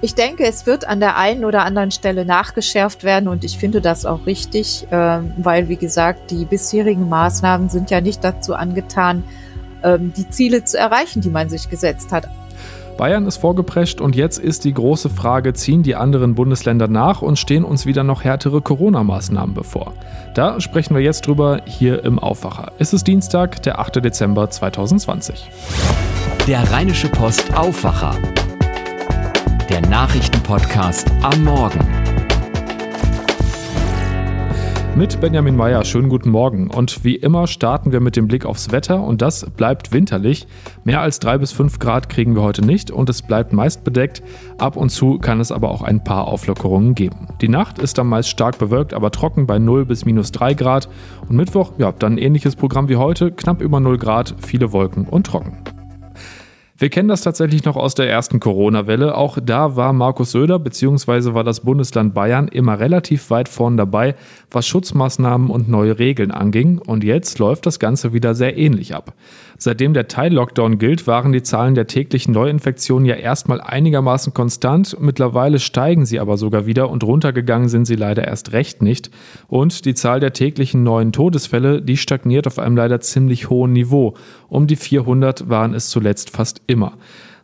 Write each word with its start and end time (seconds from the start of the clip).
Ich 0.00 0.14
denke, 0.14 0.44
es 0.44 0.64
wird 0.64 0.86
an 0.86 1.00
der 1.00 1.16
einen 1.16 1.44
oder 1.44 1.64
anderen 1.64 1.90
Stelle 1.90 2.24
nachgeschärft 2.24 3.02
werden 3.02 3.28
und 3.28 3.42
ich 3.42 3.58
finde 3.58 3.80
das 3.80 4.06
auch 4.06 4.26
richtig, 4.26 4.86
ähm, 4.92 5.32
weil, 5.38 5.68
wie 5.68 5.76
gesagt, 5.76 6.30
die 6.30 6.44
bisherigen 6.44 7.08
Maßnahmen 7.08 7.68
sind 7.68 7.90
ja 7.90 8.00
nicht 8.00 8.22
dazu 8.22 8.54
angetan, 8.54 9.24
ähm, 9.82 10.12
die 10.16 10.30
Ziele 10.30 10.64
zu 10.64 10.78
erreichen, 10.78 11.20
die 11.20 11.30
man 11.30 11.48
sich 11.48 11.68
gesetzt 11.68 12.12
hat. 12.12 12.28
Bayern 12.96 13.26
ist 13.26 13.38
vorgeprescht 13.38 14.00
und 14.00 14.14
jetzt 14.14 14.38
ist 14.38 14.64
die 14.64 14.74
große 14.74 15.08
Frage, 15.08 15.52
ziehen 15.52 15.82
die 15.82 15.96
anderen 15.96 16.36
Bundesländer 16.36 16.86
nach 16.86 17.20
und 17.20 17.36
stehen 17.36 17.64
uns 17.64 17.84
wieder 17.84 18.04
noch 18.04 18.22
härtere 18.22 18.60
Corona-Maßnahmen 18.60 19.54
bevor? 19.54 19.94
Da 20.34 20.60
sprechen 20.60 20.94
wir 20.94 21.02
jetzt 21.02 21.26
drüber 21.26 21.62
hier 21.64 22.04
im 22.04 22.20
Aufwacher. 22.20 22.72
Es 22.78 22.92
ist 22.92 23.06
Dienstag, 23.06 23.62
der 23.62 23.80
8. 23.80 23.96
Dezember 24.04 24.48
2020. 24.48 25.48
Der 26.46 26.70
Rheinische 26.72 27.08
Post 27.08 27.56
Aufwacher 27.56 28.16
der 29.68 29.82
Nachrichtenpodcast 29.82 31.10
am 31.20 31.44
Morgen. 31.44 31.78
Mit 34.96 35.20
Benjamin 35.20 35.56
Meyer, 35.56 35.84
schönen 35.84 36.08
guten 36.08 36.30
Morgen. 36.30 36.70
Und 36.70 37.04
wie 37.04 37.16
immer 37.16 37.46
starten 37.46 37.92
wir 37.92 38.00
mit 38.00 38.16
dem 38.16 38.28
Blick 38.28 38.46
aufs 38.46 38.72
Wetter 38.72 39.02
und 39.02 39.20
das 39.20 39.44
bleibt 39.50 39.92
winterlich. 39.92 40.46
Mehr 40.84 41.02
als 41.02 41.18
drei 41.20 41.36
bis 41.36 41.52
fünf 41.52 41.78
Grad 41.78 42.08
kriegen 42.08 42.34
wir 42.34 42.42
heute 42.42 42.64
nicht 42.64 42.90
und 42.90 43.10
es 43.10 43.20
bleibt 43.20 43.52
meist 43.52 43.84
bedeckt. 43.84 44.22
Ab 44.56 44.76
und 44.76 44.88
zu 44.88 45.18
kann 45.18 45.38
es 45.38 45.52
aber 45.52 45.70
auch 45.70 45.82
ein 45.82 46.02
paar 46.02 46.28
Auflockerungen 46.28 46.94
geben. 46.94 47.28
Die 47.42 47.48
Nacht 47.48 47.78
ist 47.78 47.98
dann 47.98 48.06
meist 48.06 48.30
stark 48.30 48.56
bewölkt, 48.56 48.94
aber 48.94 49.10
trocken 49.10 49.46
bei 49.46 49.58
0 49.58 49.84
bis 49.84 50.06
minus 50.06 50.32
3 50.32 50.54
Grad. 50.54 50.88
Und 51.28 51.36
Mittwoch, 51.36 51.72
ja, 51.76 51.92
dann 51.92 52.14
ein 52.14 52.18
ähnliches 52.18 52.56
Programm 52.56 52.88
wie 52.88 52.96
heute, 52.96 53.32
knapp 53.32 53.60
über 53.60 53.80
0 53.80 53.98
Grad, 53.98 54.34
viele 54.40 54.72
Wolken 54.72 55.04
und 55.04 55.26
trocken. 55.26 55.58
Wir 56.80 56.90
kennen 56.90 57.08
das 57.08 57.22
tatsächlich 57.22 57.64
noch 57.64 57.74
aus 57.74 57.96
der 57.96 58.08
ersten 58.08 58.38
Corona-Welle. 58.38 59.16
Auch 59.16 59.38
da 59.42 59.74
war 59.74 59.92
Markus 59.92 60.30
Söder 60.30 60.60
bzw. 60.60 61.34
war 61.34 61.42
das 61.42 61.58
Bundesland 61.58 62.14
Bayern 62.14 62.46
immer 62.46 62.78
relativ 62.78 63.30
weit 63.30 63.48
vorn 63.48 63.76
dabei, 63.76 64.14
was 64.52 64.68
Schutzmaßnahmen 64.68 65.50
und 65.50 65.68
neue 65.68 65.98
Regeln 65.98 66.30
anging. 66.30 66.78
Und 66.78 67.02
jetzt 67.02 67.40
läuft 67.40 67.66
das 67.66 67.80
Ganze 67.80 68.12
wieder 68.12 68.36
sehr 68.36 68.56
ähnlich 68.56 68.94
ab. 68.94 69.12
Seitdem 69.60 69.92
der 69.92 70.06
Teil-Lockdown 70.06 70.78
gilt, 70.78 71.08
waren 71.08 71.32
die 71.32 71.42
Zahlen 71.42 71.74
der 71.74 71.88
täglichen 71.88 72.32
Neuinfektionen 72.32 73.04
ja 73.04 73.16
erstmal 73.16 73.60
einigermaßen 73.60 74.32
konstant. 74.32 74.96
Mittlerweile 75.00 75.58
steigen 75.58 76.06
sie 76.06 76.20
aber 76.20 76.36
sogar 76.36 76.66
wieder 76.66 76.88
und 76.88 77.02
runtergegangen 77.02 77.68
sind 77.68 77.84
sie 77.84 77.96
leider 77.96 78.24
erst 78.24 78.52
recht 78.52 78.82
nicht. 78.82 79.10
Und 79.48 79.84
die 79.84 79.94
Zahl 79.94 80.20
der 80.20 80.32
täglichen 80.32 80.84
neuen 80.84 81.10
Todesfälle, 81.10 81.82
die 81.82 81.96
stagniert 81.96 82.46
auf 82.46 82.60
einem 82.60 82.76
leider 82.76 83.00
ziemlich 83.00 83.50
hohen 83.50 83.72
Niveau. 83.72 84.14
Um 84.48 84.68
die 84.68 84.76
400 84.76 85.48
waren 85.48 85.74
es 85.74 85.90
zuletzt 85.90 86.30
fast 86.30 86.62
immer. 86.68 86.92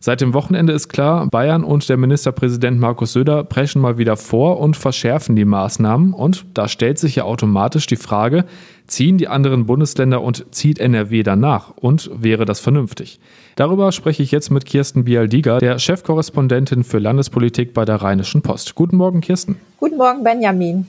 Seit 0.04 0.20
dem 0.20 0.34
Wochenende 0.34 0.74
ist 0.74 0.88
klar, 0.88 1.26
Bayern 1.28 1.64
und 1.64 1.88
der 1.88 1.96
Ministerpräsident 1.96 2.78
Markus 2.78 3.14
Söder 3.14 3.42
preschen 3.42 3.80
mal 3.80 3.96
wieder 3.96 4.18
vor 4.18 4.60
und 4.60 4.76
verschärfen 4.76 5.34
die 5.34 5.46
Maßnahmen. 5.46 6.12
Und 6.12 6.44
da 6.52 6.68
stellt 6.68 6.98
sich 6.98 7.16
ja 7.16 7.24
automatisch 7.24 7.86
die 7.86 7.96
Frage, 7.96 8.44
ziehen 8.86 9.16
die 9.16 9.28
anderen 9.28 9.64
Bundesländer 9.64 10.20
und 10.20 10.44
zieht 10.54 10.78
NRW 10.78 11.22
danach? 11.22 11.70
Und 11.76 12.10
wäre 12.14 12.44
das 12.44 12.60
vernünftig? 12.60 13.18
Darüber 13.56 13.92
spreche 13.92 14.22
ich 14.22 14.30
jetzt 14.30 14.50
mit 14.50 14.66
Kirsten 14.66 15.04
Bialdiger, 15.04 15.56
der 15.56 15.78
Chefkorrespondentin 15.78 16.84
für 16.84 16.98
Landespolitik 16.98 17.72
bei 17.72 17.86
der 17.86 17.96
Rheinischen 17.96 18.42
Post. 18.42 18.74
Guten 18.74 18.98
Morgen, 18.98 19.22
Kirsten. 19.22 19.56
Guten 19.80 19.96
Morgen, 19.96 20.22
Benjamin. 20.22 20.86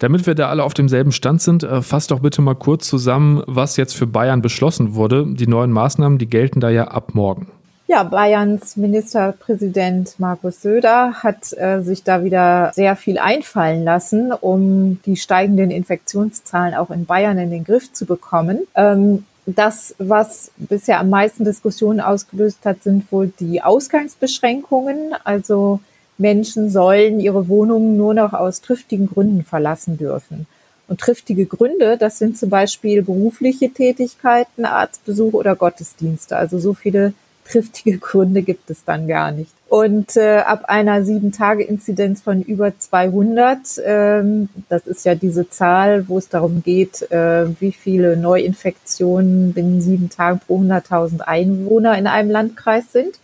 Damit 0.00 0.26
wir 0.26 0.34
da 0.34 0.48
alle 0.48 0.64
auf 0.64 0.74
demselben 0.74 1.12
Stand 1.12 1.40
sind, 1.40 1.62
äh, 1.62 1.82
fass 1.82 2.08
doch 2.08 2.18
bitte 2.18 2.42
mal 2.42 2.56
kurz 2.56 2.88
zusammen, 2.88 3.44
was 3.46 3.76
jetzt 3.76 3.94
für 3.94 4.08
Bayern 4.08 4.42
beschlossen 4.42 4.96
wurde. 4.96 5.24
Die 5.28 5.46
neuen 5.46 5.70
Maßnahmen, 5.70 6.18
die 6.18 6.26
gelten 6.26 6.58
da 6.58 6.68
ja 6.68 6.88
ab 6.88 7.14
morgen. 7.14 7.46
Ja, 7.90 8.04
Bayerns 8.04 8.76
Ministerpräsident 8.76 10.14
Markus 10.18 10.62
Söder 10.62 11.24
hat 11.24 11.52
äh, 11.58 11.80
sich 11.80 12.04
da 12.04 12.22
wieder 12.22 12.70
sehr 12.72 12.94
viel 12.94 13.18
einfallen 13.18 13.82
lassen, 13.82 14.30
um 14.30 15.02
die 15.06 15.16
steigenden 15.16 15.72
Infektionszahlen 15.72 16.74
auch 16.74 16.90
in 16.90 17.04
Bayern 17.04 17.36
in 17.38 17.50
den 17.50 17.64
Griff 17.64 17.92
zu 17.92 18.06
bekommen. 18.06 18.60
Ähm, 18.76 19.24
das, 19.44 19.96
was 19.98 20.52
bisher 20.56 21.00
am 21.00 21.10
meisten 21.10 21.44
Diskussionen 21.44 22.00
ausgelöst 22.00 22.60
hat, 22.64 22.84
sind 22.84 23.10
wohl 23.10 23.32
die 23.40 23.60
Ausgangsbeschränkungen. 23.60 25.16
Also 25.24 25.80
Menschen 26.16 26.70
sollen 26.70 27.18
ihre 27.18 27.48
Wohnungen 27.48 27.96
nur 27.96 28.14
noch 28.14 28.34
aus 28.34 28.60
triftigen 28.60 29.08
Gründen 29.08 29.42
verlassen 29.42 29.98
dürfen. 29.98 30.46
Und 30.86 31.00
triftige 31.00 31.46
Gründe, 31.46 31.96
das 31.98 32.20
sind 32.20 32.38
zum 32.38 32.50
Beispiel 32.50 33.02
berufliche 33.02 33.68
Tätigkeiten, 33.70 34.64
Arztbesuch 34.64 35.32
oder 35.32 35.56
Gottesdienste. 35.56 36.36
Also 36.36 36.60
so 36.60 36.72
viele 36.72 37.14
triftige 37.50 37.98
Gründe 37.98 38.42
gibt 38.42 38.70
es 38.70 38.84
dann 38.84 39.08
gar 39.08 39.32
nicht. 39.32 39.50
Und 39.68 40.16
äh, 40.16 40.38
ab 40.38 40.64
einer 40.66 41.04
Sieben-Tage-Inzidenz 41.04 42.22
von 42.22 42.42
über 42.42 42.76
200, 42.76 43.58
ähm, 43.84 44.48
das 44.68 44.86
ist 44.86 45.04
ja 45.04 45.14
diese 45.14 45.48
Zahl, 45.48 46.08
wo 46.08 46.18
es 46.18 46.28
darum 46.28 46.62
geht, 46.62 47.10
äh, 47.12 47.46
wie 47.60 47.72
viele 47.72 48.16
Neuinfektionen 48.16 49.52
binnen 49.52 49.80
sieben 49.80 50.10
Tagen 50.10 50.40
pro 50.44 50.58
100.000 50.58 51.20
Einwohner 51.20 51.96
in 51.96 52.06
einem 52.06 52.30
Landkreis 52.30 52.90
sind. 52.92 53.20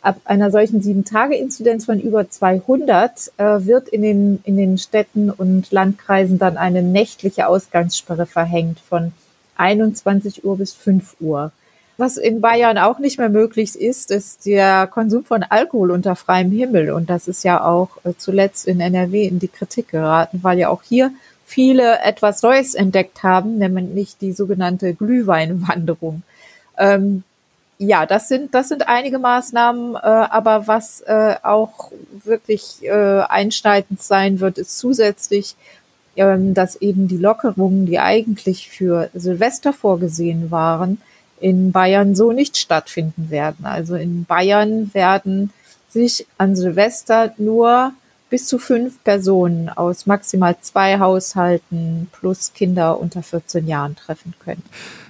Ab 0.00 0.20
einer 0.24 0.52
solchen 0.52 0.80
Sieben-Tage-Inzidenz 0.80 1.86
von 1.86 1.98
über 1.98 2.30
200 2.30 3.32
äh, 3.36 3.44
wird 3.66 3.88
in 3.88 4.02
den, 4.02 4.40
in 4.44 4.56
den 4.56 4.78
Städten 4.78 5.30
und 5.30 5.72
Landkreisen 5.72 6.38
dann 6.38 6.56
eine 6.56 6.82
nächtliche 6.82 7.48
Ausgangssperre 7.48 8.26
verhängt 8.26 8.78
von 8.78 9.12
21 9.56 10.44
Uhr 10.44 10.56
bis 10.56 10.72
5 10.72 11.16
Uhr. 11.18 11.50
Was 12.00 12.16
in 12.16 12.40
Bayern 12.40 12.78
auch 12.78 13.00
nicht 13.00 13.18
mehr 13.18 13.28
möglich 13.28 13.74
ist, 13.74 14.12
ist 14.12 14.46
der 14.46 14.86
Konsum 14.86 15.24
von 15.24 15.42
Alkohol 15.42 15.90
unter 15.90 16.14
freiem 16.14 16.52
Himmel. 16.52 16.92
Und 16.92 17.10
das 17.10 17.26
ist 17.26 17.42
ja 17.42 17.64
auch 17.64 17.88
äh, 18.04 18.12
zuletzt 18.16 18.68
in 18.68 18.80
NRW 18.80 19.26
in 19.26 19.40
die 19.40 19.48
Kritik 19.48 19.88
geraten, 19.88 20.38
weil 20.42 20.60
ja 20.60 20.68
auch 20.68 20.82
hier 20.84 21.10
viele 21.44 21.98
etwas 22.04 22.42
Neues 22.42 22.76
entdeckt 22.76 23.24
haben, 23.24 23.58
nämlich 23.58 24.16
die 24.16 24.32
sogenannte 24.32 24.94
Glühweinwanderung. 24.94 26.22
Ähm, 26.78 27.24
ja, 27.78 28.06
das 28.06 28.28
sind, 28.28 28.54
das 28.54 28.68
sind 28.68 28.86
einige 28.86 29.18
Maßnahmen, 29.18 29.96
äh, 29.96 29.98
aber 29.98 30.68
was 30.68 31.00
äh, 31.00 31.34
auch 31.42 31.90
wirklich 32.22 32.84
äh, 32.84 33.22
einschneidend 33.22 34.00
sein 34.00 34.38
wird, 34.38 34.58
ist 34.58 34.78
zusätzlich, 34.78 35.56
ähm, 36.14 36.54
dass 36.54 36.76
eben 36.76 37.08
die 37.08 37.16
Lockerungen, 37.16 37.86
die 37.86 37.98
eigentlich 37.98 38.68
für 38.68 39.10
Silvester 39.14 39.72
vorgesehen 39.72 40.52
waren, 40.52 41.00
in 41.40 41.72
Bayern 41.72 42.14
so 42.14 42.32
nicht 42.32 42.56
stattfinden 42.56 43.30
werden. 43.30 43.64
Also 43.64 43.94
in 43.94 44.24
Bayern 44.24 44.92
werden 44.94 45.50
sich 45.88 46.26
an 46.36 46.54
Silvester 46.56 47.32
nur 47.38 47.92
bis 48.30 48.46
zu 48.46 48.58
fünf 48.58 49.02
Personen 49.04 49.70
aus 49.70 50.06
maximal 50.06 50.56
zwei 50.60 50.98
Haushalten 50.98 52.08
plus 52.12 52.52
Kinder 52.52 53.00
unter 53.00 53.22
14 53.22 53.66
Jahren 53.66 53.96
treffen 53.96 54.34
können. 54.44 54.62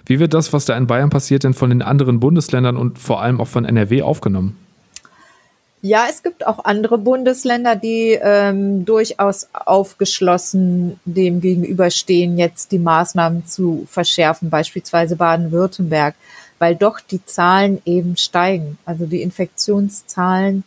Wie 0.06 0.20
wird 0.20 0.34
das, 0.34 0.52
was 0.52 0.64
da 0.64 0.76
in 0.76 0.86
Bayern 0.86 1.10
passiert, 1.10 1.42
denn 1.44 1.54
von 1.54 1.70
den 1.70 1.82
anderen 1.82 2.20
Bundesländern 2.20 2.76
und 2.76 2.98
vor 2.98 3.20
allem 3.20 3.40
auch 3.40 3.48
von 3.48 3.64
NRW 3.64 4.02
aufgenommen? 4.02 4.56
Ja, 5.80 6.06
es 6.10 6.24
gibt 6.24 6.44
auch 6.44 6.64
andere 6.64 6.98
Bundesländer, 6.98 7.76
die 7.76 8.18
ähm, 8.20 8.84
durchaus 8.84 9.48
aufgeschlossen 9.52 10.98
dem 11.04 11.40
gegenüberstehen, 11.40 12.36
jetzt 12.36 12.72
die 12.72 12.80
Maßnahmen 12.80 13.46
zu 13.46 13.86
verschärfen, 13.88 14.50
beispielsweise 14.50 15.14
Baden-Württemberg, 15.14 16.16
weil 16.58 16.74
doch 16.74 16.98
die 16.98 17.24
Zahlen 17.24 17.80
eben 17.84 18.16
steigen. 18.16 18.76
Also 18.84 19.06
die 19.06 19.22
Infektionszahlen 19.22 20.64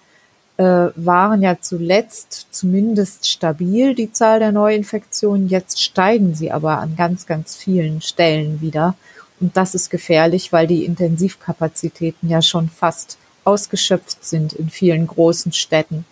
äh, 0.55 0.63
waren 0.95 1.41
ja 1.41 1.57
zuletzt 1.59 2.47
zumindest 2.51 3.27
stabil, 3.27 3.95
die 3.95 4.13
Zahl 4.13 4.39
der 4.39 4.53
Neuinfektionen. 4.53 5.49
Jetzt 5.49 5.81
steigen 5.81 6.35
sie 6.35 6.53
aber 6.53 6.77
an 6.77 6.95
ganz, 6.95 7.25
ganz 7.25 7.57
vielen 7.57 8.01
Stellen 8.01 8.61
wieder. 8.61 8.95
Und 9.41 9.57
das 9.57 9.75
ist 9.75 9.89
gefährlich, 9.89 10.53
weil 10.53 10.67
die 10.67 10.85
Intensivkapazitäten 10.85 12.29
ja 12.29 12.41
schon 12.41 12.69
fast 12.69 13.17
ausgeschöpft 13.43 14.23
sind 14.23 14.53
in 14.53 14.69
vielen 14.69 15.07
großen 15.07 15.51
Städten. 15.51 16.05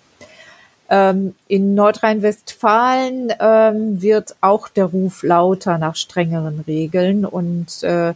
Ähm, 0.89 1.36
in 1.48 1.75
Nordrhein-Westfalen 1.75 3.33
ähm, 3.39 4.01
wird 4.01 4.36
auch 4.42 4.68
der 4.68 4.86
Ruf 4.86 5.21
lauter 5.21 5.77
nach 5.77 5.95
strengeren 5.95 6.62
Regeln 6.62 7.25
und 7.25 7.83
äh, 7.83 8.13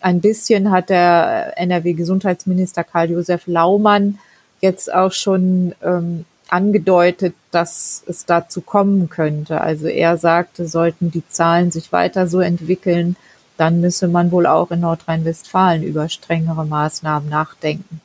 ein 0.00 0.20
bisschen 0.20 0.70
hat 0.70 0.90
der 0.90 1.54
NRW-Gesundheitsminister 1.56 2.84
Karl-Josef 2.84 3.46
Laumann 3.46 4.18
jetzt 4.60 4.92
auch 4.92 5.12
schon 5.12 5.74
ähm, 5.82 6.24
angedeutet, 6.48 7.34
dass 7.50 8.02
es 8.06 8.26
dazu 8.26 8.60
kommen 8.60 9.08
könnte. 9.08 9.60
Also 9.60 9.86
er 9.86 10.16
sagte, 10.16 10.66
sollten 10.66 11.10
die 11.10 11.26
Zahlen 11.28 11.70
sich 11.70 11.92
weiter 11.92 12.26
so 12.28 12.40
entwickeln, 12.40 13.16
dann 13.56 13.80
müsse 13.80 14.08
man 14.08 14.32
wohl 14.32 14.46
auch 14.46 14.70
in 14.70 14.80
Nordrhein-Westfalen 14.80 15.82
über 15.82 16.08
strengere 16.08 16.66
Maßnahmen 16.66 17.28
nachdenken. 17.28 18.00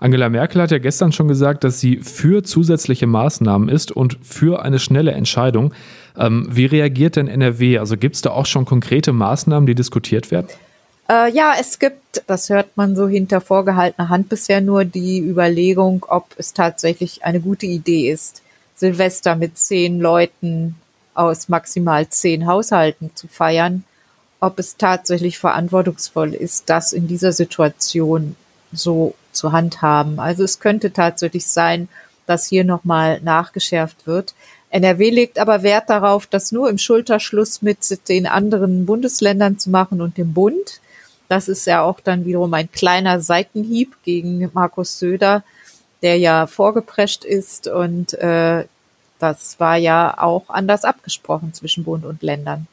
Angela 0.00 0.30
Merkel 0.30 0.62
hat 0.62 0.70
ja 0.70 0.78
gestern 0.78 1.12
schon 1.12 1.28
gesagt, 1.28 1.62
dass 1.62 1.78
sie 1.78 1.98
für 1.98 2.42
zusätzliche 2.42 3.06
Maßnahmen 3.06 3.68
ist 3.68 3.92
und 3.92 4.18
für 4.22 4.62
eine 4.62 4.78
schnelle 4.78 5.12
Entscheidung. 5.12 5.74
Ähm, 6.16 6.48
wie 6.50 6.64
reagiert 6.64 7.16
denn 7.16 7.28
NRW? 7.28 7.78
Also 7.78 7.98
gibt 7.98 8.16
es 8.16 8.22
da 8.22 8.30
auch 8.30 8.46
schon 8.46 8.64
konkrete 8.64 9.12
Maßnahmen, 9.12 9.66
die 9.66 9.74
diskutiert 9.74 10.30
werden? 10.30 10.48
Äh, 11.08 11.30
ja, 11.32 11.52
es 11.60 11.78
gibt, 11.78 12.22
das 12.26 12.48
hört 12.48 12.76
man 12.76 12.96
so 12.96 13.08
hinter 13.08 13.42
vorgehaltener 13.42 14.08
Hand 14.08 14.30
bisher 14.30 14.62
nur, 14.62 14.86
die 14.86 15.18
Überlegung, 15.20 16.06
ob 16.08 16.26
es 16.38 16.54
tatsächlich 16.54 17.24
eine 17.24 17.40
gute 17.40 17.66
Idee 17.66 18.10
ist, 18.10 18.42
Silvester 18.76 19.36
mit 19.36 19.58
zehn 19.58 20.00
Leuten 20.00 20.76
aus 21.12 21.50
maximal 21.50 22.08
zehn 22.08 22.46
Haushalten 22.46 23.10
zu 23.14 23.28
feiern, 23.28 23.84
ob 24.40 24.58
es 24.58 24.78
tatsächlich 24.78 25.38
verantwortungsvoll 25.38 26.32
ist, 26.32 26.70
das 26.70 26.94
in 26.94 27.06
dieser 27.06 27.32
Situation 27.32 28.36
so 28.72 29.14
zu 29.32 29.52
handhaben. 29.52 30.18
Also 30.20 30.44
es 30.44 30.60
könnte 30.60 30.92
tatsächlich 30.92 31.46
sein, 31.46 31.88
dass 32.26 32.46
hier 32.46 32.64
nochmal 32.64 33.20
nachgeschärft 33.22 34.06
wird. 34.06 34.34
NRW 34.70 35.10
legt 35.10 35.38
aber 35.38 35.62
Wert 35.62 35.90
darauf, 35.90 36.26
das 36.26 36.52
nur 36.52 36.70
im 36.70 36.78
Schulterschluss 36.78 37.60
mit 37.60 38.08
den 38.08 38.26
anderen 38.26 38.86
Bundesländern 38.86 39.58
zu 39.58 39.70
machen 39.70 40.00
und 40.00 40.16
dem 40.16 40.32
Bund. 40.32 40.80
Das 41.28 41.48
ist 41.48 41.66
ja 41.66 41.82
auch 41.82 42.00
dann 42.00 42.24
wiederum 42.24 42.54
ein 42.54 42.70
kleiner 42.70 43.20
Seitenhieb 43.20 43.96
gegen 44.04 44.50
Markus 44.52 44.98
Söder, 44.98 45.42
der 46.02 46.18
ja 46.18 46.46
vorgeprescht 46.46 47.24
ist 47.24 47.68
und 47.68 48.14
äh, 48.14 48.64
das 49.18 49.60
war 49.60 49.76
ja 49.76 50.16
auch 50.18 50.48
anders 50.48 50.84
abgesprochen 50.84 51.52
zwischen 51.52 51.84
Bund 51.84 52.04
und 52.04 52.22
Ländern. 52.22 52.66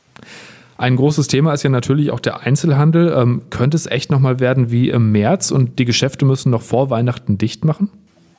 Ein 0.77 0.95
großes 0.95 1.27
Thema 1.27 1.53
ist 1.53 1.63
ja 1.63 1.69
natürlich 1.69 2.11
auch 2.11 2.19
der 2.19 2.41
Einzelhandel. 2.41 3.13
Ähm, 3.17 3.41
könnte 3.49 3.75
es 3.75 3.87
echt 3.87 4.11
nochmal 4.11 4.39
werden 4.39 4.69
wie 4.69 4.89
im 4.89 5.11
März 5.11 5.51
und 5.51 5.79
die 5.79 5.85
Geschäfte 5.85 6.25
müssen 6.25 6.51
noch 6.51 6.61
vor 6.61 6.89
Weihnachten 6.89 7.37
dicht 7.37 7.65
machen? 7.65 7.89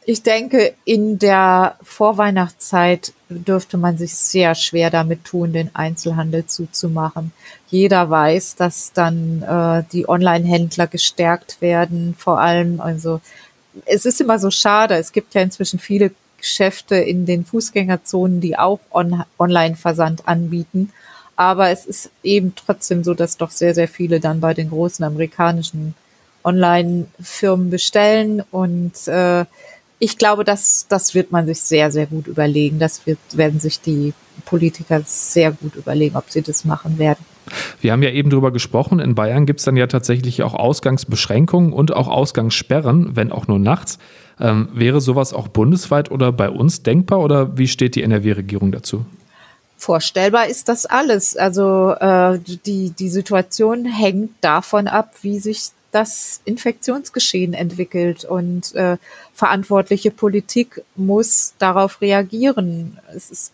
Ich 0.04 0.22
denke, 0.22 0.72
in 0.86 1.18
der 1.18 1.76
Vorweihnachtszeit 1.82 3.12
dürfte 3.28 3.76
man 3.76 3.98
sich 3.98 4.14
sehr 4.14 4.54
schwer 4.54 4.88
damit 4.88 5.24
tun, 5.24 5.52
den 5.52 5.74
Einzelhandel 5.74 6.46
zuzumachen. 6.46 7.32
Jeder 7.68 8.08
weiß, 8.08 8.56
dass 8.56 8.94
dann 8.94 9.42
äh, 9.42 9.84
die 9.92 10.08
Online-Händler 10.08 10.86
gestärkt 10.86 11.60
werden, 11.60 12.14
vor 12.16 12.40
allem. 12.40 12.80
Also 12.80 13.20
es 13.84 14.06
ist 14.06 14.20
immer 14.22 14.38
so 14.38 14.50
schade. 14.50 14.94
Es 14.94 15.12
gibt 15.12 15.34
ja 15.34 15.42
inzwischen 15.42 15.78
viele 15.78 16.12
Geschäfte 16.38 16.94
in 16.94 17.26
den 17.26 17.44
Fußgängerzonen, 17.44 18.40
die 18.40 18.58
auch 18.58 18.80
on 18.90 19.24
Online-Versand 19.38 20.26
anbieten. 20.26 20.90
Aber 21.38 21.70
es 21.70 21.86
ist 21.86 22.10
eben 22.24 22.54
trotzdem 22.56 23.04
so, 23.04 23.14
dass 23.14 23.36
doch 23.36 23.52
sehr, 23.52 23.72
sehr 23.72 23.86
viele 23.86 24.18
dann 24.18 24.40
bei 24.40 24.54
den 24.54 24.70
großen 24.70 25.04
amerikanischen 25.04 25.94
Online-Firmen 26.42 27.70
bestellen 27.70 28.42
und 28.50 29.06
äh, 29.06 29.44
ich 30.00 30.18
glaube, 30.18 30.42
das, 30.44 30.86
das 30.88 31.14
wird 31.14 31.30
man 31.30 31.46
sich 31.46 31.60
sehr, 31.60 31.90
sehr 31.90 32.06
gut 32.06 32.26
überlegen. 32.26 32.78
Das 32.78 33.06
wird, 33.06 33.18
werden 33.32 33.60
sich 33.60 33.80
die 33.80 34.14
Politiker 34.44 35.02
sehr 35.04 35.52
gut 35.52 35.74
überlegen, 35.76 36.16
ob 36.16 36.30
sie 36.30 36.42
das 36.42 36.64
machen 36.64 36.98
werden. 36.98 37.24
Wir 37.80 37.92
haben 37.92 38.02
ja 38.02 38.10
eben 38.10 38.30
darüber 38.30 38.52
gesprochen, 38.52 38.98
in 38.98 39.14
Bayern 39.14 39.46
gibt 39.46 39.60
es 39.60 39.64
dann 39.64 39.76
ja 39.76 39.86
tatsächlich 39.86 40.42
auch 40.42 40.54
Ausgangsbeschränkungen 40.54 41.72
und 41.72 41.92
auch 41.92 42.08
Ausgangssperren, 42.08 43.16
wenn 43.16 43.32
auch 43.32 43.48
nur 43.48 43.58
nachts. 43.58 43.98
Ähm, 44.40 44.68
wäre 44.72 45.00
sowas 45.00 45.32
auch 45.32 45.48
bundesweit 45.48 46.10
oder 46.10 46.30
bei 46.30 46.50
uns 46.50 46.82
denkbar 46.82 47.20
oder 47.20 47.58
wie 47.58 47.68
steht 47.68 47.96
die 47.96 48.02
NRW-Regierung 48.02 48.70
dazu? 48.70 49.04
Vorstellbar 49.78 50.48
ist 50.48 50.68
das 50.68 50.86
alles. 50.86 51.36
Also 51.36 51.92
äh, 51.92 52.40
die, 52.40 52.90
die 52.90 53.08
Situation 53.08 53.84
hängt 53.84 54.32
davon 54.40 54.88
ab, 54.88 55.14
wie 55.22 55.38
sich 55.38 55.70
das 55.92 56.40
Infektionsgeschehen 56.44 57.54
entwickelt 57.54 58.24
und 58.24 58.74
äh, 58.74 58.98
verantwortliche 59.32 60.10
Politik 60.10 60.82
muss 60.96 61.54
darauf 61.58 62.00
reagieren. 62.00 62.98
Es 63.14 63.30
ist, 63.30 63.52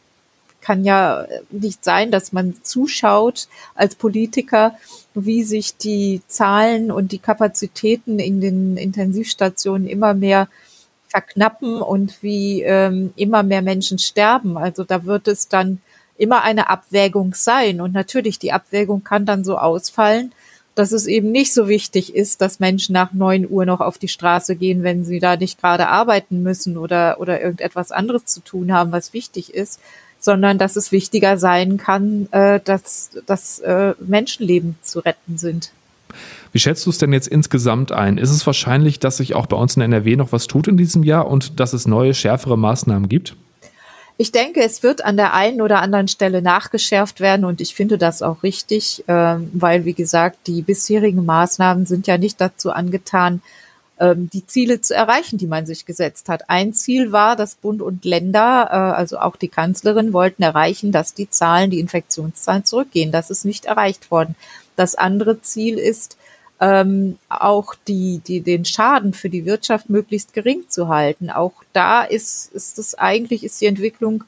kann 0.63 0.83
ja 0.83 1.27
nicht 1.51 1.85
sein, 1.85 2.11
dass 2.11 2.33
man 2.33 2.55
zuschaut 2.63 3.47
als 3.75 3.95
Politiker, 3.95 4.77
wie 5.15 5.45
sich 5.45 5.77
die 5.77 6.23
Zahlen 6.27 6.91
und 6.91 7.13
die 7.13 7.19
Kapazitäten 7.19 8.19
in 8.19 8.41
den 8.41 8.79
Intensivstationen 8.79 9.87
immer 9.87 10.15
mehr 10.15 10.49
verknappen 11.09 11.83
und 11.83 12.23
wie 12.23 12.63
ähm, 12.63 13.13
immer 13.15 13.43
mehr 13.43 13.63
Menschen 13.63 13.99
sterben. 13.99 14.57
Also 14.57 14.85
da 14.85 15.05
wird 15.05 15.29
es 15.29 15.49
dann 15.49 15.81
immer 16.17 16.43
eine 16.43 16.69
Abwägung 16.69 17.35
sein. 17.35 17.81
Und 17.81 17.93
natürlich, 17.93 18.39
die 18.39 18.53
Abwägung 18.53 19.05
kann 19.05 19.27
dann 19.27 19.45
so 19.45 19.59
ausfallen, 19.59 20.33
dass 20.75 20.93
es 20.93 21.07
eben 21.07 21.31
nicht 21.31 21.55
so 21.55 21.69
wichtig 21.69 22.15
ist, 22.15 22.41
dass 22.41 22.61
Menschen 22.61 22.95
nach 22.95 23.13
neun 23.13 23.49
Uhr 23.49 23.65
noch 23.65 23.81
auf 23.81 23.99
die 23.99 24.09
Straße 24.09 24.57
gehen, 24.57 24.83
wenn 24.83 25.05
sie 25.05 25.21
da 25.21 25.37
nicht 25.37 25.61
gerade 25.61 25.89
arbeiten 25.89 26.43
müssen 26.43 26.77
oder, 26.77 27.21
oder 27.21 27.41
irgendetwas 27.41 27.93
anderes 27.93 28.25
zu 28.27 28.41
tun 28.41 28.73
haben, 28.73 28.91
was 28.91 29.13
wichtig 29.13 29.55
ist, 29.55 29.81
sondern 30.19 30.59
dass 30.59 30.77
es 30.77 30.91
wichtiger 30.91 31.39
sein 31.39 31.77
kann, 31.77 32.29
äh, 32.33 32.59
dass, 32.65 33.11
dass 33.27 33.61
äh, 33.61 33.95
Menschenleben 34.01 34.77
zu 34.83 35.01
retten 35.01 35.39
sind. 35.39 35.71
Wie 36.53 36.59
schätzt 36.59 36.87
du 36.87 36.91
es 36.91 36.99
denn 36.99 37.13
jetzt 37.13 37.29
insgesamt 37.29 37.93
ein? 37.93 38.19
Ist 38.19 38.31
es 38.31 38.47
wahrscheinlich, 38.47 39.01
dass 39.01 39.19
sich 39.19 39.35
auch 39.35 39.47
bei 39.47 39.57
uns 39.57 39.77
in 39.77 39.83
NRW 39.83 40.17
noch 40.17 40.33
was 40.33 40.47
tut 40.47 40.69
in 40.69 40.77
diesem 40.77 41.03
Jahr 41.03 41.29
und 41.29 41.61
dass 41.61 41.73
es 41.73 41.87
neue, 41.87 42.15
schärfere 42.15 42.57
Maßnahmen 42.57 43.09
gibt? 43.09 43.37
Ich 44.17 44.31
denke, 44.31 44.63
es 44.63 44.85
wird 44.85 45.05
an 45.05 45.17
der 45.17 45.35
einen 45.35 45.61
oder 45.61 45.81
anderen 45.81 46.07
Stelle 46.07 46.41
nachgeschärft 46.41 47.21
werden 47.21 47.45
und 47.45 47.61
ich 47.61 47.75
finde 47.75 47.99
das 47.99 48.23
auch 48.23 48.45
richtig, 48.45 49.05
ähm, 49.09 49.51
weil, 49.53 49.85
wie 49.85 49.93
gesagt, 49.95 50.47
die 50.47 50.63
bisherigen 50.63 51.25
Maßnahmen 51.25 51.85
sind 51.85 52.07
ja 52.07 52.17
nicht 52.17 52.41
dazu 52.41 52.71
angetan, 52.71 53.43
ähm, 53.99 54.31
die 54.33 54.47
Ziele 54.47 54.81
zu 54.81 54.95
erreichen, 54.95 55.39
die 55.39 55.49
man 55.49 55.67
sich 55.67 55.85
gesetzt 55.85 56.29
hat. 56.29 56.49
Ein 56.49 56.73
Ziel 56.75 57.11
war, 57.11 57.35
dass 57.35 57.57
Bund 57.57 57.83
und 57.83 58.05
Länder, 58.05 58.69
äh, 58.71 58.97
also 58.97 59.19
auch 59.19 59.35
die 59.35 59.49
Kanzlerin, 59.49 60.13
wollten 60.13 60.45
erreichen, 60.45 60.93
dass 60.93 61.15
die 61.15 61.29
Zahlen, 61.29 61.71
die 61.71 61.81
Infektionszahlen 61.81 62.65
zurückgehen. 62.65 63.11
Das 63.11 63.31
ist 63.31 63.45
nicht 63.45 63.65
erreicht 63.65 64.13
worden. 64.13 64.37
Das 64.77 64.95
andere 64.95 65.41
Ziel 65.43 65.79
ist, 65.79 66.17
ähm, 66.61 67.19
auch 67.29 67.75
die, 67.89 68.21
die, 68.27 68.41
den 68.41 68.65
Schaden 68.65 69.13
für 69.13 69.29
die 69.29 69.45
Wirtschaft 69.45 69.91
möglichst 69.91 70.33
gering 70.33 70.69
zu 70.69 70.89
halten. 70.89 71.31
Auch 71.31 71.65
da 71.73 72.03
ist, 72.03 72.53
ist 72.53 72.79
es 72.79 72.95
eigentlich, 72.95 73.45
ist 73.45 73.61
die 73.61 73.67
Entwicklung 73.67 74.25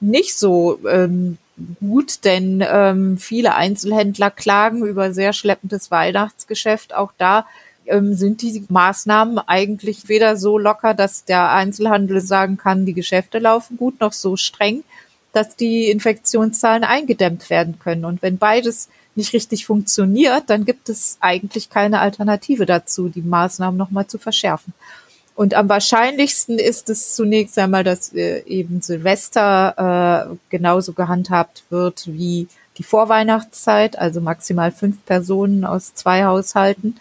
nicht 0.00 0.36
so 0.36 0.78
ähm, 0.88 1.38
gut, 1.80 2.24
denn 2.24 2.64
ähm, 2.66 3.16
viele 3.16 3.54
Einzelhändler 3.54 4.30
klagen 4.30 4.84
über 4.84 5.12
sehr 5.12 5.32
schleppendes 5.32 5.90
Weihnachtsgeschäft. 5.90 6.94
Auch 6.94 7.12
da 7.16 7.46
ähm, 7.86 8.14
sind 8.14 8.42
die 8.42 8.64
Maßnahmen 8.68 9.38
eigentlich 9.38 10.08
weder 10.08 10.36
so 10.36 10.58
locker, 10.58 10.94
dass 10.94 11.24
der 11.24 11.52
Einzelhandel 11.52 12.20
sagen 12.20 12.56
kann, 12.56 12.86
die 12.86 12.94
Geschäfte 12.94 13.38
laufen 13.38 13.76
gut, 13.76 14.00
noch 14.00 14.12
so 14.12 14.36
streng, 14.36 14.84
dass 15.32 15.56
die 15.56 15.90
Infektionszahlen 15.90 16.84
eingedämmt 16.84 17.48
werden 17.50 17.78
können. 17.78 18.04
Und 18.04 18.22
wenn 18.22 18.38
beides 18.38 18.88
nicht 19.16 19.32
richtig 19.32 19.66
funktioniert, 19.66 20.44
dann 20.48 20.64
gibt 20.64 20.88
es 20.88 21.18
eigentlich 21.20 21.70
keine 21.70 22.00
Alternative 22.00 22.66
dazu, 22.66 23.08
die 23.08 23.22
Maßnahmen 23.22 23.76
nochmal 23.76 24.06
zu 24.06 24.18
verschärfen. 24.18 24.72
Und 25.34 25.54
am 25.54 25.68
wahrscheinlichsten 25.68 26.58
ist 26.58 26.88
es 26.90 27.14
zunächst 27.16 27.58
einmal, 27.58 27.82
dass 27.82 28.12
eben 28.12 28.80
Silvester 28.82 30.30
äh, 30.30 30.36
genauso 30.48 30.92
gehandhabt 30.92 31.64
wird 31.70 32.06
wie 32.06 32.46
die 32.78 32.84
Vorweihnachtszeit, 32.84 33.98
also 33.98 34.20
maximal 34.20 34.70
fünf 34.70 35.04
Personen 35.04 35.64
aus 35.64 35.94
zwei 35.94 36.24
Haushalten. 36.24 36.96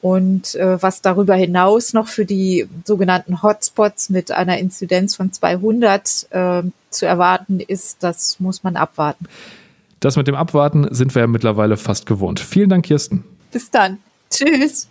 Und 0.00 0.54
äh, 0.54 0.80
was 0.80 1.02
darüber 1.02 1.34
hinaus 1.34 1.92
noch 1.92 2.06
für 2.06 2.24
die 2.24 2.68
sogenannten 2.84 3.42
Hotspots 3.42 4.10
mit 4.10 4.30
einer 4.30 4.58
Inzidenz 4.58 5.16
von 5.16 5.32
200 5.32 6.26
äh, 6.30 6.62
zu 6.90 7.06
erwarten 7.06 7.60
ist, 7.60 8.02
das 8.02 8.38
muss 8.38 8.62
man 8.62 8.76
abwarten. 8.76 9.26
Das 10.00 10.16
mit 10.16 10.28
dem 10.28 10.34
Abwarten 10.34 10.86
sind 10.90 11.14
wir 11.14 11.20
ja 11.20 11.26
mittlerweile 11.26 11.76
fast 11.76 12.06
gewohnt. 12.06 12.40
Vielen 12.40 12.68
Dank, 12.68 12.84
Kirsten. 12.84 13.24
Bis 13.50 13.70
dann. 13.70 13.98
Tschüss. 14.30 14.88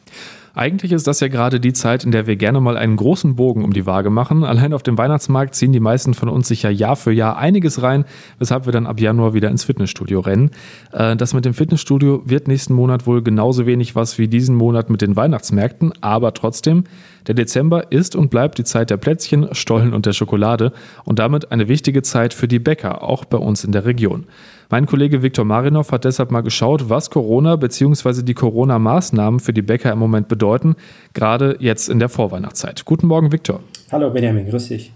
Eigentlich 0.57 0.91
ist 0.91 1.05
das 1.05 1.19
ja 1.19 1.27
gerade 1.27 1.59
die 1.59 1.71
Zeit, 1.71 2.03
in 2.03 2.09
der 2.09 2.25
wir 2.25 2.35
gerne 2.35 2.59
mal 2.59 2.77
einen 2.77 2.95
großen 2.95 3.35
Bogen 3.35 3.63
um 3.63 3.73
die 3.73 3.85
Waage 3.85 4.09
machen. 4.09 4.43
Allein 4.43 4.73
auf 4.73 4.81
dem 4.81 4.97
Weihnachtsmarkt 4.97 5.53
ziehen 5.53 5.71
die 5.71 5.79
meisten 5.79 6.15
von 6.15 6.29
uns 6.29 6.47
sich 6.47 6.63
ja 6.63 6.71
Jahr 6.71 6.95
für 6.95 7.11
Jahr 7.11 7.37
einiges 7.37 7.83
rein, 7.83 8.05
weshalb 8.39 8.65
wir 8.65 8.73
dann 8.73 8.87
ab 8.87 8.99
Januar 8.99 9.35
wieder 9.35 9.51
ins 9.51 9.65
Fitnessstudio 9.65 10.19
rennen. 10.19 10.49
Äh, 10.91 11.15
das 11.15 11.35
mit 11.35 11.45
dem 11.45 11.53
Fitnessstudio 11.53 12.23
wird 12.25 12.47
nächsten 12.47 12.73
Monat 12.73 13.05
wohl 13.05 13.21
genauso 13.21 13.67
wenig 13.67 13.95
was 13.95 14.17
wie 14.17 14.27
diesen 14.27 14.55
Monat 14.55 14.89
mit 14.89 15.03
den 15.03 15.15
Weihnachtsmärkten, 15.15 15.93
aber 16.01 16.33
trotzdem, 16.33 16.85
der 17.27 17.35
Dezember 17.35 17.91
ist 17.91 18.15
und 18.15 18.31
bleibt 18.31 18.57
die 18.57 18.63
Zeit 18.63 18.89
der 18.89 18.97
Plätzchen, 18.97 19.49
Stollen 19.51 19.93
und 19.93 20.07
der 20.07 20.13
Schokolade 20.13 20.73
und 21.03 21.19
damit 21.19 21.51
eine 21.51 21.67
wichtige 21.67 22.01
Zeit 22.01 22.33
für 22.33 22.47
die 22.47 22.57
Bäcker, 22.57 23.03
auch 23.03 23.25
bei 23.25 23.37
uns 23.37 23.63
in 23.63 23.73
der 23.73 23.85
Region. 23.85 24.25
Mein 24.69 24.85
Kollege 24.85 25.23
Viktor 25.23 25.45
Marinov 25.45 25.93
hat 25.93 26.03
deshalb 26.03 26.29
mal 26.29 26.41
geschaut, 26.41 26.89
was 26.89 27.09
Corona 27.09 27.55
bzw. 27.55 28.21
die 28.21 28.33
Corona-Maßnahmen 28.33 29.39
für 29.39 29.53
die 29.53 29.61
Bäcker 29.61 29.93
im 29.93 29.99
Moment 29.99 30.27
bedeuten, 30.27 30.75
gerade 31.13 31.55
jetzt 31.61 31.87
in 31.87 31.99
der 31.99 32.09
Vorweihnachtszeit. 32.09 32.83
Guten 32.83 33.07
Morgen, 33.07 33.31
Viktor. 33.31 33.61
Hallo 33.93 34.09
Benjamin, 34.09 34.49
grüß 34.49 34.67
dich. 34.67 34.91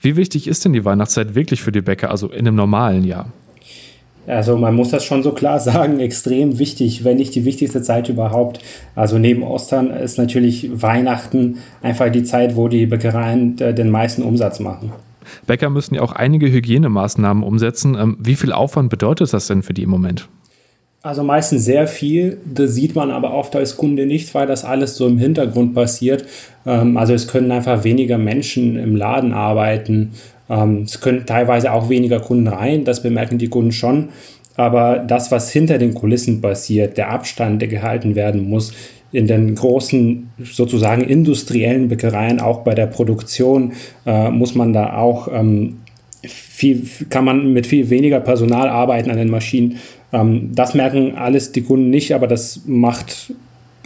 Wie 0.00 0.16
wichtig 0.16 0.46
ist 0.46 0.66
denn 0.66 0.74
die 0.74 0.84
Weihnachtszeit 0.84 1.34
wirklich 1.34 1.62
für 1.62 1.72
die 1.72 1.80
Bäcker, 1.80 2.10
also 2.10 2.28
in 2.28 2.40
einem 2.40 2.56
normalen 2.56 3.04
Jahr? 3.04 3.32
Also 4.26 4.58
man 4.58 4.74
muss 4.74 4.90
das 4.90 5.02
schon 5.02 5.22
so 5.22 5.32
klar 5.32 5.60
sagen, 5.60 5.98
extrem 5.98 6.58
wichtig, 6.58 7.02
wenn 7.04 7.16
nicht 7.16 7.34
die 7.34 7.46
wichtigste 7.46 7.80
Zeit 7.80 8.10
überhaupt. 8.10 8.58
Also 8.94 9.16
neben 9.16 9.42
Ostern 9.42 9.90
ist 9.90 10.18
natürlich 10.18 10.82
Weihnachten 10.82 11.56
einfach 11.80 12.10
die 12.10 12.24
Zeit, 12.24 12.54
wo 12.54 12.68
die 12.68 12.84
Bäckereien 12.84 13.58
äh, 13.60 13.72
den 13.72 13.88
meisten 13.88 14.22
Umsatz 14.22 14.60
machen. 14.60 14.92
Bäcker 15.46 15.70
müssen 15.70 15.94
ja 15.94 16.02
auch 16.02 16.12
einige 16.12 16.50
Hygienemaßnahmen 16.50 17.42
umsetzen. 17.42 17.96
Ähm, 17.98 18.16
wie 18.20 18.36
viel 18.36 18.52
Aufwand 18.52 18.90
bedeutet 18.90 19.32
das 19.32 19.46
denn 19.46 19.62
für 19.62 19.74
die 19.74 19.82
im 19.82 19.90
Moment? 19.90 20.28
Also 21.02 21.22
meistens 21.22 21.64
sehr 21.64 21.86
viel. 21.86 22.38
Das 22.44 22.74
sieht 22.74 22.96
man 22.96 23.12
aber 23.12 23.32
oft 23.32 23.54
als 23.54 23.76
Kunde 23.76 24.06
nicht, 24.06 24.34
weil 24.34 24.48
das 24.48 24.64
alles 24.64 24.96
so 24.96 25.06
im 25.06 25.18
Hintergrund 25.18 25.74
passiert. 25.74 26.24
Ähm, 26.66 26.96
also 26.96 27.14
es 27.14 27.28
können 27.28 27.52
einfach 27.52 27.84
weniger 27.84 28.18
Menschen 28.18 28.76
im 28.76 28.96
Laden 28.96 29.32
arbeiten. 29.32 30.12
Ähm, 30.50 30.82
es 30.82 31.00
können 31.00 31.24
teilweise 31.24 31.72
auch 31.72 31.88
weniger 31.88 32.18
Kunden 32.20 32.48
rein. 32.48 32.84
Das 32.84 33.02
bemerken 33.02 33.38
die 33.38 33.48
Kunden 33.48 33.72
schon. 33.72 34.08
Aber 34.56 34.98
das, 34.98 35.30
was 35.30 35.50
hinter 35.50 35.78
den 35.78 35.94
Kulissen 35.94 36.40
passiert, 36.40 36.96
der 36.96 37.10
Abstand, 37.10 37.60
der 37.60 37.68
gehalten 37.68 38.14
werden 38.14 38.48
muss, 38.48 38.72
in 39.12 39.26
den 39.26 39.54
großen 39.54 40.30
sozusagen 40.44 41.02
industriellen 41.02 41.88
Bäckereien, 41.88 42.40
auch 42.40 42.64
bei 42.64 42.74
der 42.74 42.86
Produktion, 42.86 43.72
äh, 44.04 44.30
muss 44.30 44.54
man 44.54 44.72
da 44.72 44.94
auch 44.94 45.28
ähm, 45.32 45.78
viel, 46.26 46.86
kann 47.08 47.24
man 47.24 47.52
mit 47.52 47.66
viel 47.66 47.90
weniger 47.90 48.20
Personal 48.20 48.68
arbeiten 48.68 49.10
an 49.10 49.16
den 49.16 49.30
Maschinen. 49.30 49.78
Ähm, 50.12 50.50
das 50.54 50.74
merken 50.74 51.14
alles 51.16 51.52
die 51.52 51.62
Kunden 51.62 51.90
nicht, 51.90 52.14
aber 52.14 52.26
das 52.26 52.62
macht 52.66 53.32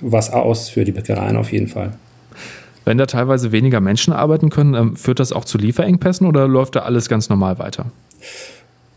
was 0.02 0.32
aus 0.32 0.68
für 0.70 0.84
die 0.84 0.92
Bäckereien 0.92 1.36
auf 1.36 1.52
jeden 1.52 1.68
Fall. 1.68 1.92
Wenn 2.84 2.96
da 2.98 3.06
teilweise 3.06 3.52
weniger 3.52 3.80
Menschen 3.80 4.12
arbeiten 4.12 4.50
können, 4.50 4.74
ähm, 4.74 4.96
führt 4.96 5.20
das 5.20 5.32
auch 5.32 5.44
zu 5.44 5.58
Lieferengpässen 5.58 6.26
oder 6.26 6.48
läuft 6.48 6.76
da 6.76 6.80
alles 6.80 7.08
ganz 7.08 7.28
normal 7.28 7.58
weiter? 7.58 7.86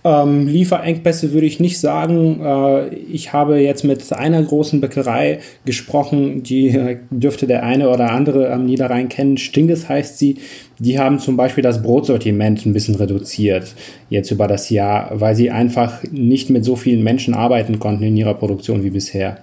Ähm, 0.05 0.47
Lieferengpässe 0.47 1.31
würde 1.31 1.47
ich 1.47 1.61
nicht 1.61 1.79
sagen. 1.79 2.41
Äh, 2.41 2.89
ich 2.95 3.31
habe 3.31 3.59
jetzt 3.59 3.83
mit 3.83 4.11
einer 4.11 4.43
großen 4.43 4.81
Bäckerei 4.81 5.39
gesprochen, 5.65 6.43
die 6.43 6.69
äh, 6.69 6.97
dürfte 7.09 7.47
der 7.47 7.63
eine 7.63 7.89
oder 7.89 8.11
andere 8.11 8.51
am 8.51 8.65
Niederrhein 8.65 9.07
kennen. 9.07 9.37
Stinges 9.37 9.87
heißt 9.87 10.19
sie. 10.19 10.39
Die 10.79 10.99
haben 10.99 11.19
zum 11.19 11.37
Beispiel 11.37 11.63
das 11.63 11.81
Brotsortiment 11.81 12.65
ein 12.65 12.73
bisschen 12.73 12.95
reduziert 12.95 13.75
jetzt 14.09 14.31
über 14.31 14.47
das 14.47 14.69
Jahr, 14.69 15.09
weil 15.13 15.35
sie 15.35 15.51
einfach 15.51 16.03
nicht 16.11 16.49
mit 16.49 16.65
so 16.65 16.75
vielen 16.75 17.03
Menschen 17.03 17.33
arbeiten 17.33 17.79
konnten 17.79 18.03
in 18.03 18.17
ihrer 18.17 18.33
Produktion 18.33 18.83
wie 18.83 18.89
bisher. 18.89 19.37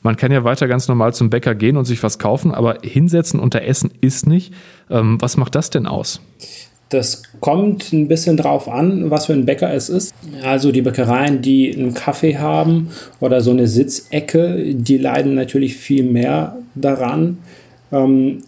Man 0.00 0.16
kann 0.16 0.32
ja 0.32 0.44
weiter 0.44 0.68
ganz 0.68 0.88
normal 0.88 1.12
zum 1.12 1.30
Bäcker 1.30 1.54
gehen 1.54 1.76
und 1.76 1.84
sich 1.84 2.02
was 2.02 2.18
kaufen, 2.18 2.54
aber 2.54 2.78
hinsetzen 2.82 3.40
unter 3.40 3.62
Essen 3.62 3.90
ist 4.00 4.26
nicht. 4.26 4.54
Ähm, 4.88 5.20
was 5.20 5.36
macht 5.36 5.54
das 5.54 5.68
denn 5.68 5.86
aus? 5.86 6.22
Das 6.88 7.24
kommt 7.40 7.92
ein 7.92 8.06
bisschen 8.06 8.36
drauf 8.36 8.68
an, 8.68 9.10
was 9.10 9.26
für 9.26 9.32
ein 9.32 9.44
Bäcker 9.44 9.72
es 9.74 9.88
ist. 9.88 10.14
Also 10.42 10.70
die 10.70 10.82
Bäckereien, 10.82 11.42
die 11.42 11.74
einen 11.74 11.94
Kaffee 11.94 12.38
haben 12.38 12.90
oder 13.18 13.40
so 13.40 13.50
eine 13.50 13.66
Sitzecke, 13.66 14.74
die 14.74 14.98
leiden 14.98 15.34
natürlich 15.34 15.76
viel 15.76 16.04
mehr 16.04 16.56
daran. 16.76 17.38
Ähm, 17.90 18.44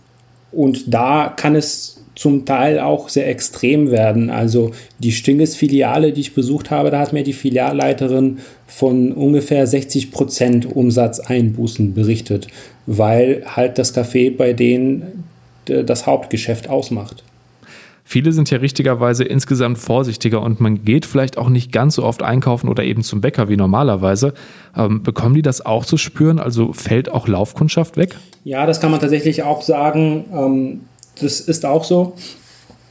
und 0.52 0.94
da 0.94 1.34
kann 1.36 1.56
es 1.56 1.98
zum 2.14 2.44
Teil 2.44 2.80
auch 2.80 3.08
sehr 3.08 3.28
extrem 3.28 3.90
werden. 3.90 4.28
Also 4.28 4.72
die 4.98 5.12
Stinges-Filiale, 5.12 6.12
die 6.12 6.20
ich 6.20 6.34
besucht 6.34 6.70
habe, 6.70 6.90
da 6.90 6.98
hat 6.98 7.12
mir 7.12 7.22
die 7.22 7.32
Filialleiterin 7.32 8.38
von 8.66 9.12
ungefähr 9.12 9.66
60 9.66 10.10
Prozent 10.10 10.66
Umsatzeinbußen 10.66 11.94
berichtet, 11.94 12.48
weil 12.86 13.44
halt 13.46 13.78
das 13.78 13.94
Café 13.96 14.36
bei 14.36 14.52
denen 14.52 15.24
das 15.66 16.06
Hauptgeschäft 16.06 16.68
ausmacht. 16.68 17.22
Viele 18.10 18.32
sind 18.32 18.50
ja 18.50 18.56
richtigerweise 18.56 19.22
insgesamt 19.22 19.76
vorsichtiger 19.76 20.40
und 20.40 20.60
man 20.60 20.82
geht 20.82 21.04
vielleicht 21.04 21.36
auch 21.36 21.50
nicht 21.50 21.72
ganz 21.72 21.96
so 21.96 22.04
oft 22.04 22.22
einkaufen 22.22 22.70
oder 22.70 22.82
eben 22.82 23.02
zum 23.02 23.20
Bäcker 23.20 23.50
wie 23.50 23.56
normalerweise. 23.58 24.32
Ähm, 24.74 25.02
bekommen 25.02 25.34
die 25.34 25.42
das 25.42 25.66
auch 25.66 25.84
zu 25.84 25.98
spüren? 25.98 26.38
Also 26.38 26.72
fällt 26.72 27.10
auch 27.10 27.28
Laufkundschaft 27.28 27.98
weg? 27.98 28.16
Ja, 28.44 28.64
das 28.64 28.80
kann 28.80 28.90
man 28.90 29.00
tatsächlich 29.00 29.42
auch 29.42 29.60
sagen. 29.60 30.24
Ähm, 30.32 30.80
das 31.20 31.40
ist 31.40 31.66
auch 31.66 31.84
so. 31.84 32.14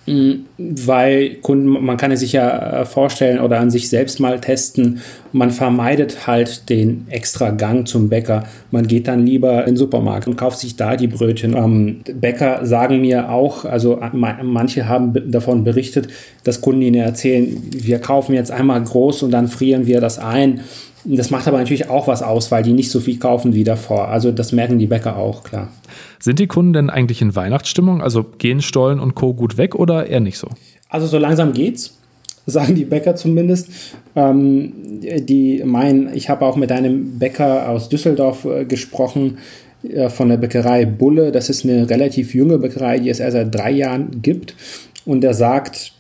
Weil 0.08 1.36
Kunden, 1.42 1.68
man 1.68 1.98
kann 1.98 2.12
es 2.12 2.22
sich 2.22 2.32
ja 2.32 2.82
äh, 2.82 2.86
vorstellen 2.86 3.42
oder 3.42 3.60
an 3.60 3.70
sich 3.70 3.90
selbst 3.90 4.22
mal 4.22 4.40
testen, 4.40 5.02
man 5.34 5.52
vermeidet 5.52 6.26
halt 6.26 6.70
den 6.70 7.08
extra 7.10 7.50
Gang 7.50 7.86
zum 7.86 8.08
Bäcker. 8.08 8.46
Man 8.72 8.88
geht 8.88 9.10
dann 9.10 9.26
lieber 9.26 9.62
in 9.62 9.74
den 9.74 9.76
Supermarkt 9.76 10.26
und 10.26 10.38
kauft 10.38 10.60
sich 10.60 10.78
da 10.78 10.96
die 10.96 11.08
Brötchen. 11.08 11.58
Ähm, 11.58 12.04
Bäcker 12.22 12.66
sagen 12.66 13.02
mir 13.02 13.30
auch, 13.30 13.66
also 13.66 14.00
äh, 14.00 14.10
manche 14.14 14.88
haben 14.88 15.14
davon 15.30 15.66
berichtet, 15.66 16.08
dass 16.46 16.62
Kunden 16.62 16.84
ihnen 16.84 17.02
erzählen, 17.02 17.62
wir 17.74 18.00
kaufen 18.00 18.34
jetzt 18.34 18.52
einmal 18.52 18.82
groß 18.82 19.24
und 19.24 19.32
dann 19.32 19.50
frieren 19.50 19.88
wir 19.88 20.00
das 20.00 20.20
ein. 20.20 20.62
Das 21.10 21.32
macht 21.32 21.48
aber 21.48 21.58
natürlich 21.58 21.90
auch 21.90 22.08
was 22.08 22.22
aus, 22.22 22.52
weil 22.52 22.64
die 22.64 22.74
nicht 22.74 22.92
so 22.92 23.00
viel 23.00 23.18
kaufen 23.18 23.54
wie 23.54 23.64
davor. 23.64 24.10
Also 24.10 24.32
das 24.32 24.52
merken 24.52 24.78
die 24.78 24.88
Bäcker 24.88 25.16
auch, 25.16 25.44
klar. 25.44 25.70
Sind 26.20 26.40
die 26.40 26.48
Kunden 26.48 26.74
denn 26.74 26.90
eigentlich 26.90 27.22
in 27.22 27.36
Weihnachtsstimmung? 27.36 28.02
Also 28.02 28.26
gehen 28.38 28.62
Stollen 28.62 29.00
und 29.00 29.16
Co. 29.16 29.34
gut 29.34 29.58
weg 29.58 29.76
oder 29.76 30.08
eher 30.08 30.20
nicht 30.20 30.38
so? 30.38 30.50
Also 30.90 31.08
so 31.08 31.18
langsam 31.18 31.54
geht's, 31.54 31.98
sagen 32.46 32.76
die 32.76 32.86
Bäcker 32.86 33.16
zumindest. 33.16 33.70
Ähm, 34.16 34.74
die 35.02 35.64
meinen, 35.64 36.14
ich 36.14 36.30
habe 36.30 36.46
auch 36.46 36.58
mit 36.58 36.72
einem 36.72 37.20
Bäcker 37.20 37.70
aus 37.70 37.88
Düsseldorf 37.88 38.46
äh, 38.46 38.66
gesprochen, 38.66 39.38
äh, 39.84 40.10
von 40.10 40.30
der 40.30 40.38
Bäckerei 40.38 40.86
Bulle. 40.86 41.32
Das 41.32 41.50
ist 41.50 41.64
eine 41.64 41.90
relativ 41.90 42.34
junge 42.34 42.58
Bäckerei, 42.58 43.00
die 43.00 43.10
es 43.10 43.20
erst 43.20 43.34
seit 43.34 43.54
drei 43.54 43.72
Jahren 43.72 44.22
gibt. 44.22 44.56
Und 45.06 45.24
er 45.24 45.34
sagt, 45.34 45.94